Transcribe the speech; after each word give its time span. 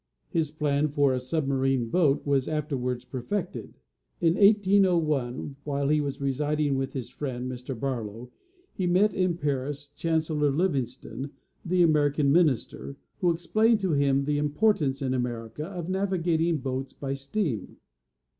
His 0.31 0.49
plan 0.49 0.87
for 0.87 1.13
a 1.13 1.19
sub 1.19 1.45
marine 1.45 1.87
boat 1.89 2.25
was 2.25 2.47
afterwards 2.49 3.05
perfected. 3.05 3.75
In 4.19 4.33
1801, 4.33 5.57
while 5.63 5.89
he 5.89 6.01
was 6.01 6.19
residing 6.19 6.73
with 6.75 6.93
his 6.93 7.11
friend, 7.11 7.47
Mr. 7.47 7.79
Barlow, 7.79 8.31
he 8.73 8.87
met 8.87 9.13
in 9.13 9.37
Paris 9.37 9.89
Chancellor 9.89 10.49
Livingston, 10.49 11.29
the 11.63 11.83
American 11.83 12.31
minister, 12.31 12.97
who 13.19 13.29
explained 13.29 13.79
to 13.81 13.91
him 13.91 14.23
the 14.23 14.39
importance 14.39 15.03
in 15.03 15.13
America 15.13 15.67
of 15.67 15.87
navigating 15.87 16.57
boats 16.57 16.93
by 16.93 17.13
steam. 17.13 17.77